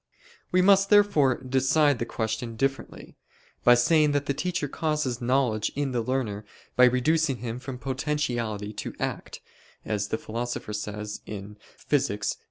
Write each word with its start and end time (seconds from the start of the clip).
We 0.51 0.63
must 0.63 0.89
therefore 0.89 1.43
decide 1.43 1.99
the 1.99 2.07
question 2.07 2.55
differently, 2.55 3.17
by 3.63 3.75
saying 3.75 4.13
that 4.13 4.25
the 4.25 4.33
teacher 4.33 4.67
causes 4.67 5.21
knowledge 5.21 5.71
in 5.75 5.91
the 5.91 6.01
learner, 6.01 6.43
by 6.75 6.85
reducing 6.85 7.37
him 7.37 7.59
from 7.59 7.77
potentiality 7.77 8.73
to 8.73 8.95
act, 8.99 9.41
as 9.85 10.07
the 10.07 10.17
Philosopher 10.17 10.73
says 10.73 11.21
(Phys. 11.27 12.37